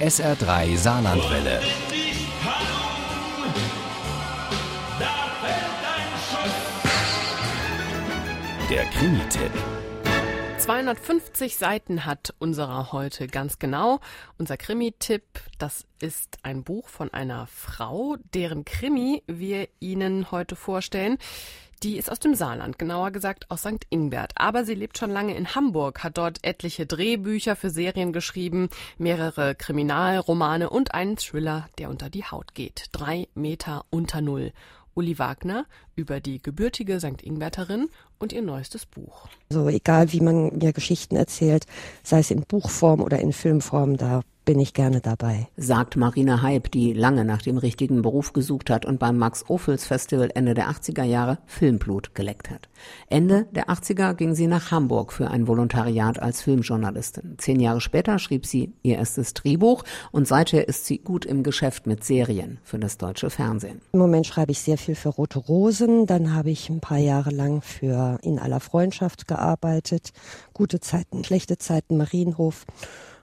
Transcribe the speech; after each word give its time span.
SR3 0.00 0.78
Saarlandwelle. 0.78 1.60
Der 8.70 8.84
Krimi-Tipp. 8.86 9.52
250 10.56 11.58
Seiten 11.58 12.06
hat 12.06 12.32
unserer 12.38 12.92
heute 12.92 13.26
ganz 13.26 13.58
genau. 13.58 14.00
Unser 14.38 14.56
Krimi-Tipp, 14.56 15.22
das 15.58 15.84
ist 16.00 16.38
ein 16.44 16.64
Buch 16.64 16.88
von 16.88 17.12
einer 17.12 17.46
Frau, 17.46 18.16
deren 18.32 18.64
Krimi 18.64 19.22
wir 19.26 19.68
Ihnen 19.80 20.30
heute 20.30 20.56
vorstellen. 20.56 21.18
Die 21.82 21.96
ist 21.96 22.12
aus 22.12 22.18
dem 22.18 22.34
Saarland, 22.34 22.78
genauer 22.78 23.10
gesagt 23.10 23.50
aus 23.50 23.60
St. 23.60 23.86
Ingbert. 23.88 24.32
Aber 24.34 24.66
sie 24.66 24.74
lebt 24.74 24.98
schon 24.98 25.10
lange 25.10 25.34
in 25.34 25.54
Hamburg, 25.54 26.04
hat 26.04 26.18
dort 26.18 26.38
etliche 26.42 26.84
Drehbücher 26.84 27.56
für 27.56 27.70
Serien 27.70 28.12
geschrieben, 28.12 28.68
mehrere 28.98 29.54
Kriminalromane 29.54 30.68
und 30.68 30.92
einen 30.92 31.16
Thriller, 31.16 31.70
der 31.78 31.88
unter 31.88 32.10
die 32.10 32.24
Haut 32.24 32.52
geht. 32.52 32.88
Drei 32.92 33.28
Meter 33.34 33.86
unter 33.88 34.20
Null. 34.20 34.52
Uli 34.94 35.18
Wagner 35.18 35.64
über 35.96 36.20
die 36.20 36.42
gebürtige 36.42 37.00
St. 37.00 37.22
Ingberterin 37.22 37.88
und 38.18 38.34
ihr 38.34 38.42
neuestes 38.42 38.84
Buch. 38.84 39.28
So 39.48 39.68
egal, 39.68 40.12
wie 40.12 40.20
man 40.20 40.58
mir 40.58 40.74
Geschichten 40.74 41.16
erzählt, 41.16 41.64
sei 42.02 42.18
es 42.18 42.30
in 42.30 42.42
Buchform 42.42 43.00
oder 43.00 43.20
in 43.20 43.32
Filmform, 43.32 43.96
da 43.96 44.20
bin 44.44 44.58
ich 44.58 44.74
gerne 44.74 45.00
dabei. 45.00 45.48
Sagt 45.56 45.96
Marina 45.96 46.42
Heib, 46.42 46.70
die 46.70 46.92
lange 46.92 47.24
nach 47.24 47.42
dem 47.42 47.58
richtigen 47.58 48.02
Beruf 48.02 48.32
gesucht 48.32 48.70
hat 48.70 48.84
und 48.86 48.98
beim 48.98 49.16
Max-Ophüls 49.18 49.84
Festival 49.84 50.30
Ende 50.34 50.54
der 50.54 50.70
80er 50.70 51.04
Jahre 51.04 51.38
Filmblut 51.46 52.14
geleckt 52.14 52.50
hat. 52.50 52.68
Ende 53.08 53.46
der 53.52 53.68
80er 53.68 54.14
ging 54.14 54.34
sie 54.34 54.46
nach 54.46 54.70
Hamburg 54.70 55.12
für 55.12 55.30
ein 55.30 55.46
Volontariat 55.46 56.20
als 56.20 56.42
Filmjournalistin. 56.42 57.36
Zehn 57.38 57.60
Jahre 57.60 57.80
später 57.80 58.18
schrieb 58.18 58.46
sie 58.46 58.72
ihr 58.82 58.96
erstes 58.96 59.34
Drehbuch 59.34 59.84
und 60.10 60.26
seither 60.26 60.68
ist 60.68 60.86
sie 60.86 60.98
gut 60.98 61.24
im 61.24 61.42
Geschäft 61.42 61.86
mit 61.86 62.04
Serien 62.04 62.58
für 62.62 62.78
das 62.78 62.98
deutsche 62.98 63.30
Fernsehen. 63.30 63.80
Im 63.92 64.00
Moment 64.00 64.26
schreibe 64.26 64.52
ich 64.52 64.60
sehr 64.60 64.78
viel 64.78 64.94
für 64.94 65.10
Rote 65.10 65.38
Rosen, 65.38 66.06
dann 66.06 66.34
habe 66.34 66.50
ich 66.50 66.70
ein 66.70 66.80
paar 66.80 66.98
Jahre 66.98 67.30
lang 67.30 67.62
für 67.62 68.18
In 68.22 68.38
aller 68.38 68.60
Freundschaft 68.60 69.28
gearbeitet. 69.28 70.12
Gute 70.54 70.80
Zeiten, 70.80 71.24
schlechte 71.24 71.58
Zeiten, 71.58 71.96
Marienhof 71.96 72.66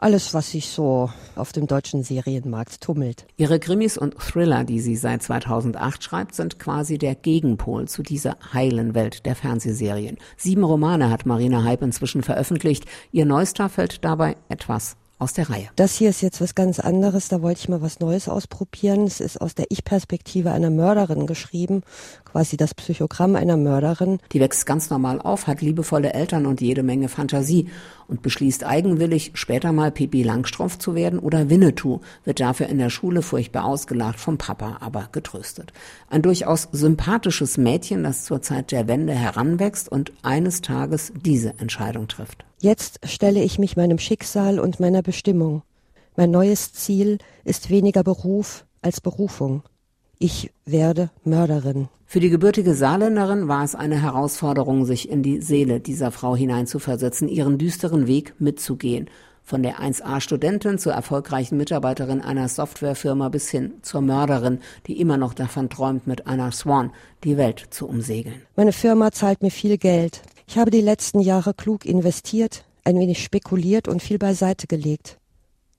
alles, 0.00 0.32
was 0.32 0.50
sich 0.50 0.68
so 0.68 1.10
auf 1.36 1.52
dem 1.52 1.66
deutschen 1.66 2.02
Serienmarkt 2.02 2.80
tummelt. 2.80 3.26
Ihre 3.36 3.60
Krimis 3.60 3.98
und 3.98 4.16
Thriller, 4.18 4.64
die 4.64 4.80
sie 4.80 4.96
seit 4.96 5.22
2008 5.22 6.02
schreibt, 6.02 6.34
sind 6.34 6.58
quasi 6.58 6.96
der 6.96 7.14
Gegenpol 7.14 7.86
zu 7.86 8.02
dieser 8.02 8.36
heilen 8.52 8.94
Welt 8.94 9.26
der 9.26 9.36
Fernsehserien. 9.36 10.16
Sieben 10.36 10.64
Romane 10.64 11.10
hat 11.10 11.26
Marina 11.26 11.64
Hype 11.64 11.82
inzwischen 11.82 12.22
veröffentlicht. 12.22 12.86
Ihr 13.12 13.26
neuester 13.26 13.68
fällt 13.68 14.04
dabei 14.04 14.36
etwas 14.48 14.96
aus 15.20 15.34
der 15.34 15.50
Reihe. 15.50 15.68
Das 15.76 15.94
hier 15.94 16.10
ist 16.10 16.22
jetzt 16.22 16.40
was 16.40 16.54
ganz 16.54 16.80
anderes, 16.80 17.28
da 17.28 17.42
wollte 17.42 17.60
ich 17.60 17.68
mal 17.68 17.82
was 17.82 18.00
Neues 18.00 18.28
ausprobieren. 18.28 19.04
Es 19.04 19.20
ist 19.20 19.40
aus 19.40 19.54
der 19.54 19.66
Ich-Perspektive 19.68 20.50
einer 20.50 20.70
Mörderin 20.70 21.26
geschrieben, 21.26 21.82
quasi 22.24 22.56
das 22.56 22.74
Psychogramm 22.74 23.36
einer 23.36 23.56
Mörderin. 23.56 24.18
Die 24.32 24.40
wächst 24.40 24.64
ganz 24.66 24.90
normal 24.90 25.20
auf, 25.20 25.46
hat 25.46 25.60
liebevolle 25.60 26.14
Eltern 26.14 26.46
und 26.46 26.60
jede 26.60 26.82
Menge 26.82 27.08
Fantasie 27.08 27.68
und 28.08 28.22
beschließt 28.22 28.64
eigenwillig, 28.64 29.32
später 29.34 29.72
mal 29.72 29.92
Pipi 29.92 30.22
Langstrumpf 30.22 30.78
zu 30.78 30.94
werden 30.94 31.18
oder 31.18 31.50
Winnetou, 31.50 32.00
wird 32.24 32.40
dafür 32.40 32.66
in 32.66 32.78
der 32.78 32.90
Schule 32.90 33.22
furchtbar 33.22 33.64
ausgelacht, 33.64 34.18
vom 34.18 34.38
Papa 34.38 34.78
aber 34.80 35.08
getröstet. 35.12 35.72
Ein 36.08 36.22
durchaus 36.22 36.68
sympathisches 36.72 37.58
Mädchen, 37.58 38.04
das 38.04 38.24
zur 38.24 38.42
Zeit 38.42 38.72
der 38.72 38.88
Wende 38.88 39.12
heranwächst 39.12 39.88
und 39.90 40.12
eines 40.22 40.62
Tages 40.62 41.12
diese 41.14 41.58
Entscheidung 41.58 42.08
trifft. 42.08 42.44
Jetzt 42.62 43.00
stelle 43.08 43.42
ich 43.42 43.58
mich 43.58 43.78
meinem 43.78 43.98
Schicksal 43.98 44.60
und 44.60 44.80
meiner 44.80 45.00
Bestimmung. 45.00 45.62
Mein 46.14 46.30
neues 46.30 46.74
Ziel 46.74 47.16
ist 47.42 47.70
weniger 47.70 48.02
Beruf 48.02 48.66
als 48.82 49.00
Berufung. 49.00 49.62
Ich 50.18 50.52
werde 50.66 51.08
Mörderin. 51.24 51.88
Für 52.04 52.20
die 52.20 52.28
gebürtige 52.28 52.74
Saarländerin 52.74 53.48
war 53.48 53.64
es 53.64 53.74
eine 53.74 54.02
Herausforderung, 54.02 54.84
sich 54.84 55.08
in 55.08 55.22
die 55.22 55.40
Seele 55.40 55.80
dieser 55.80 56.10
Frau 56.10 56.36
hineinzuversetzen, 56.36 57.28
ihren 57.28 57.56
düsteren 57.56 58.06
Weg 58.06 58.34
mitzugehen. 58.38 59.08
Von 59.42 59.62
der 59.62 59.80
1a-Studentin 59.80 60.76
zur 60.76 60.92
erfolgreichen 60.92 61.56
Mitarbeiterin 61.56 62.20
einer 62.20 62.46
Softwarefirma 62.48 63.30
bis 63.30 63.48
hin 63.48 63.72
zur 63.80 64.02
Mörderin, 64.02 64.58
die 64.86 65.00
immer 65.00 65.16
noch 65.16 65.32
davon 65.32 65.70
träumt, 65.70 66.06
mit 66.06 66.26
einer 66.26 66.52
Swan 66.52 66.92
die 67.24 67.38
Welt 67.38 67.68
zu 67.70 67.88
umsegeln. 67.88 68.42
Meine 68.54 68.72
Firma 68.72 69.12
zahlt 69.12 69.40
mir 69.40 69.50
viel 69.50 69.78
Geld. 69.78 70.20
Ich 70.50 70.58
habe 70.58 70.72
die 70.72 70.80
letzten 70.80 71.20
Jahre 71.20 71.54
klug 71.54 71.84
investiert, 71.84 72.64
ein 72.82 72.98
wenig 72.98 73.22
spekuliert 73.22 73.86
und 73.86 74.02
viel 74.02 74.18
beiseite 74.18 74.66
gelegt. 74.66 75.20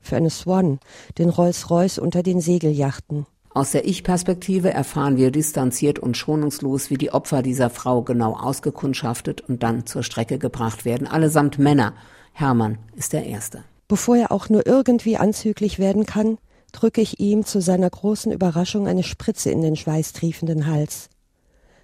Für 0.00 0.14
eine 0.14 0.30
Swan, 0.30 0.78
den 1.18 1.28
Rolls-Royce 1.28 1.98
unter 1.98 2.22
den 2.22 2.40
Segelyachten. 2.40 3.26
Aus 3.52 3.72
der 3.72 3.84
Ich-Perspektive 3.84 4.70
erfahren 4.70 5.16
wir 5.16 5.32
distanziert 5.32 5.98
und 5.98 6.16
schonungslos, 6.16 6.88
wie 6.88 6.98
die 6.98 7.12
Opfer 7.12 7.42
dieser 7.42 7.68
Frau 7.68 8.02
genau 8.02 8.36
ausgekundschaftet 8.36 9.40
und 9.40 9.64
dann 9.64 9.86
zur 9.86 10.04
Strecke 10.04 10.38
gebracht 10.38 10.84
werden, 10.84 11.08
allesamt 11.08 11.58
Männer. 11.58 11.94
Hermann 12.32 12.78
ist 12.94 13.12
der 13.12 13.26
Erste. 13.26 13.64
Bevor 13.88 14.18
er 14.18 14.30
auch 14.30 14.48
nur 14.50 14.68
irgendwie 14.68 15.16
anzüglich 15.16 15.80
werden 15.80 16.06
kann, 16.06 16.38
drücke 16.70 17.00
ich 17.00 17.18
ihm 17.18 17.44
zu 17.44 17.60
seiner 17.60 17.90
großen 17.90 18.30
Überraschung 18.30 18.86
eine 18.86 19.02
Spritze 19.02 19.50
in 19.50 19.62
den 19.62 19.74
schweißtriefenden 19.74 20.68
Hals. 20.68 21.08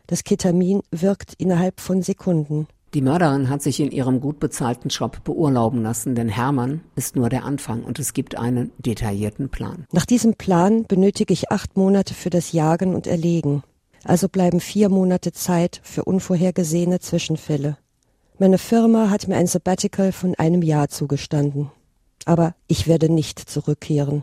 Das 0.06 0.22
Ketamin 0.22 0.82
wirkt 0.92 1.34
innerhalb 1.34 1.80
von 1.80 2.00
Sekunden. 2.00 2.68
Die 2.96 3.02
Mörderin 3.02 3.50
hat 3.50 3.60
sich 3.60 3.78
in 3.78 3.90
ihrem 3.90 4.22
gut 4.22 4.40
bezahlten 4.40 4.88
Job 4.88 5.22
beurlauben 5.22 5.82
lassen, 5.82 6.14
denn 6.14 6.30
Hermann 6.30 6.80
ist 6.94 7.14
nur 7.14 7.28
der 7.28 7.44
Anfang 7.44 7.84
und 7.84 7.98
es 7.98 8.14
gibt 8.14 8.38
einen 8.38 8.72
detaillierten 8.78 9.50
Plan. 9.50 9.84
Nach 9.92 10.06
diesem 10.06 10.36
Plan 10.36 10.84
benötige 10.84 11.34
ich 11.34 11.50
acht 11.50 11.76
Monate 11.76 12.14
für 12.14 12.30
das 12.30 12.52
Jagen 12.52 12.94
und 12.94 13.06
Erlegen. 13.06 13.62
Also 14.02 14.30
bleiben 14.30 14.60
vier 14.60 14.88
Monate 14.88 15.32
Zeit 15.32 15.82
für 15.84 16.04
unvorhergesehene 16.04 16.98
Zwischenfälle. 16.98 17.76
Meine 18.38 18.56
Firma 18.56 19.10
hat 19.10 19.28
mir 19.28 19.36
ein 19.36 19.46
Sabbatical 19.46 20.10
von 20.10 20.34
einem 20.36 20.62
Jahr 20.62 20.88
zugestanden. 20.88 21.70
Aber 22.24 22.54
ich 22.66 22.88
werde 22.88 23.12
nicht 23.12 23.38
zurückkehren. 23.38 24.22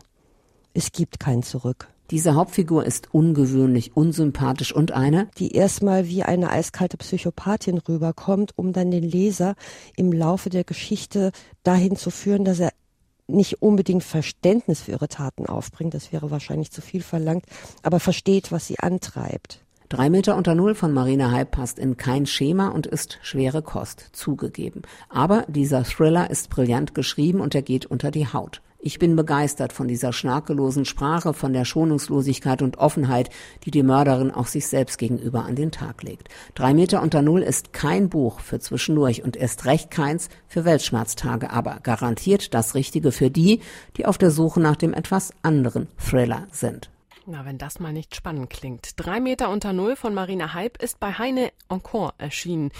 Es 0.72 0.90
gibt 0.90 1.20
kein 1.20 1.44
Zurück. 1.44 1.93
Diese 2.10 2.34
Hauptfigur 2.34 2.84
ist 2.84 3.14
ungewöhnlich, 3.14 3.96
unsympathisch 3.96 4.74
und 4.74 4.92
eine, 4.92 5.28
die 5.38 5.52
erstmal 5.52 6.06
wie 6.06 6.22
eine 6.22 6.50
eiskalte 6.50 6.98
Psychopathin 6.98 7.78
rüberkommt, 7.78 8.52
um 8.56 8.72
dann 8.74 8.90
den 8.90 9.02
Leser 9.04 9.54
im 9.96 10.12
Laufe 10.12 10.50
der 10.50 10.64
Geschichte 10.64 11.32
dahin 11.62 11.96
zu 11.96 12.10
führen, 12.10 12.44
dass 12.44 12.60
er 12.60 12.72
nicht 13.26 13.62
unbedingt 13.62 14.04
Verständnis 14.04 14.82
für 14.82 14.92
ihre 14.92 15.08
Taten 15.08 15.46
aufbringt, 15.46 15.94
das 15.94 16.12
wäre 16.12 16.30
wahrscheinlich 16.30 16.70
zu 16.70 16.82
viel 16.82 17.02
verlangt, 17.02 17.46
aber 17.82 18.00
versteht, 18.00 18.52
was 18.52 18.66
sie 18.66 18.78
antreibt. 18.78 19.64
Drei 19.88 20.10
Meter 20.10 20.36
unter 20.36 20.54
Null 20.54 20.74
von 20.74 20.92
Marina 20.92 21.30
Hype 21.30 21.52
passt 21.52 21.78
in 21.78 21.96
kein 21.96 22.26
Schema 22.26 22.68
und 22.68 22.86
ist 22.86 23.18
schwere 23.22 23.62
Kost, 23.62 24.08
zugegeben. 24.12 24.82
Aber 25.08 25.44
dieser 25.48 25.84
Thriller 25.84 26.30
ist 26.30 26.50
brillant 26.50 26.94
geschrieben 26.94 27.40
und 27.40 27.54
er 27.54 27.62
geht 27.62 27.86
unter 27.86 28.10
die 28.10 28.26
Haut. 28.26 28.60
Ich 28.86 28.98
bin 28.98 29.16
begeistert 29.16 29.72
von 29.72 29.88
dieser 29.88 30.12
schnörkellosen 30.12 30.84
Sprache, 30.84 31.32
von 31.32 31.54
der 31.54 31.64
Schonungslosigkeit 31.64 32.60
und 32.60 32.76
Offenheit, 32.76 33.30
die 33.64 33.70
die 33.70 33.82
Mörderin 33.82 34.30
auch 34.30 34.46
sich 34.46 34.66
selbst 34.66 34.98
gegenüber 34.98 35.46
an 35.46 35.56
den 35.56 35.70
Tag 35.70 36.02
legt. 36.02 36.28
Drei 36.54 36.74
Meter 36.74 37.00
unter 37.00 37.22
Null 37.22 37.40
ist 37.40 37.72
kein 37.72 38.10
Buch 38.10 38.40
für 38.40 38.60
zwischendurch 38.60 39.24
und 39.24 39.38
erst 39.38 39.64
recht 39.64 39.90
keins 39.90 40.28
für 40.48 40.66
Weltschmerztage, 40.66 41.48
aber 41.48 41.78
garantiert 41.82 42.52
das 42.52 42.74
Richtige 42.74 43.10
für 43.10 43.30
die, 43.30 43.60
die 43.96 44.04
auf 44.04 44.18
der 44.18 44.30
Suche 44.30 44.60
nach 44.60 44.76
dem 44.76 44.92
etwas 44.92 45.32
anderen 45.40 45.88
Thriller 45.96 46.46
sind. 46.50 46.90
Na, 47.24 47.46
wenn 47.46 47.56
das 47.56 47.80
mal 47.80 47.94
nicht 47.94 48.14
spannend 48.14 48.50
klingt. 48.50 48.90
Drei 48.96 49.18
Meter 49.18 49.48
unter 49.48 49.72
Null 49.72 49.96
von 49.96 50.12
Marina 50.12 50.52
Hype 50.52 50.82
ist 50.82 51.00
bei 51.00 51.14
Heine 51.14 51.52
Encore 51.70 52.12
erschienen. 52.18 52.70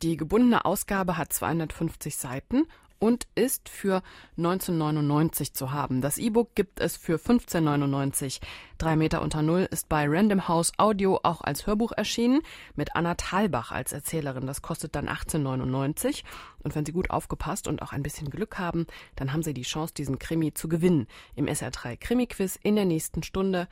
Die 0.00 0.16
gebundene 0.16 0.64
Ausgabe 0.64 1.18
hat 1.18 1.34
250 1.34 2.16
Seiten 2.16 2.62
und 3.00 3.26
ist 3.34 3.68
für 3.68 4.02
1999 4.36 5.54
zu 5.54 5.72
haben. 5.72 6.00
Das 6.00 6.18
E-Book 6.18 6.54
gibt 6.54 6.78
es 6.78 6.96
für 6.96 7.16
15,99. 7.16 8.40
Drei 8.78 8.94
Meter 8.94 9.22
unter 9.22 9.42
Null 9.42 9.66
ist 9.70 9.88
bei 9.88 10.06
Random 10.06 10.46
House 10.46 10.72
Audio 10.76 11.18
auch 11.22 11.40
als 11.40 11.66
Hörbuch 11.66 11.92
erschienen, 11.92 12.42
mit 12.76 12.94
Anna 12.94 13.14
Thalbach 13.14 13.72
als 13.72 13.92
Erzählerin. 13.92 14.46
Das 14.46 14.62
kostet 14.62 14.94
dann 14.94 15.08
18,99. 15.08 16.22
Und 16.62 16.74
wenn 16.74 16.86
Sie 16.86 16.92
gut 16.92 17.10
aufgepasst 17.10 17.66
und 17.66 17.82
auch 17.82 17.92
ein 17.92 18.02
bisschen 18.02 18.30
Glück 18.30 18.58
haben, 18.58 18.86
dann 19.16 19.32
haben 19.32 19.42
Sie 19.42 19.54
die 19.54 19.62
Chance, 19.62 19.94
diesen 19.94 20.18
Krimi 20.18 20.54
zu 20.54 20.68
gewinnen. 20.68 21.08
Im 21.34 21.46
SR3 21.46 21.96
Krimi-Quiz 21.96 22.58
in 22.62 22.76
der 22.76 22.84
nächsten 22.84 23.22
Stunde. 23.22 23.66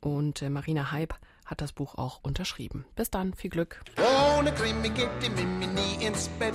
Und 0.00 0.42
äh, 0.42 0.50
Marina 0.50 0.90
Hype 0.90 1.14
hat 1.44 1.60
das 1.60 1.72
Buch 1.72 1.94
auch 1.94 2.20
unterschrieben. 2.22 2.84
Bis 2.96 3.10
dann, 3.10 3.32
viel 3.32 3.50
Glück. 3.50 3.80
Ohne 4.36 4.52
Krimi 4.52 4.90
geht 4.90 5.10
die 5.22 5.30
Mimi 5.30 5.66
nie 5.68 6.04
ins 6.04 6.28
Bett 6.40 6.54